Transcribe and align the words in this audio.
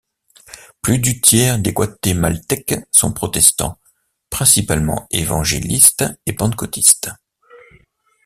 Plus 0.81 0.97
du 0.97 1.21
tiers 1.21 1.59
des 1.59 1.73
guatémaltèques 1.73 2.73
sont 2.91 3.13
protestants, 3.13 3.79
principalement 4.31 5.05
évangélistes 5.11 6.03
et 6.25 6.33
pentecôtistes. 6.33 7.11